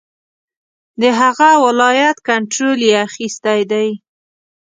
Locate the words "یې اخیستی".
2.89-3.59